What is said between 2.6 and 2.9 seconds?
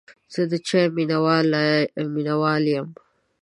یم.